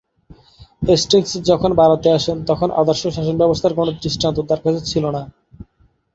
Hastings 0.81 1.31
যখন 1.49 1.71
ভারতে 1.75 2.09
আসেন 2.11 2.37
তখন 2.49 2.69
আদর্শ 2.81 3.03
শাসনব্যবস্থার 3.07 3.77
কোনো 3.77 3.91
দৃষ্টান্ত 3.97 4.37
তাঁর 4.49 4.61
কাছে 4.63 4.81
ছিল 4.91 5.03
না। 5.07 5.21